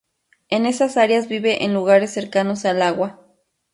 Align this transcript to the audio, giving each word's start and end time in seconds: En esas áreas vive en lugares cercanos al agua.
En 0.49 0.65
esas 0.65 0.97
áreas 0.97 1.27
vive 1.27 1.63
en 1.63 1.75
lugares 1.75 2.11
cercanos 2.11 2.65
al 2.65 2.81
agua. 2.81 3.23